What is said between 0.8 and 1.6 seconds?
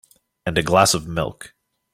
of milk.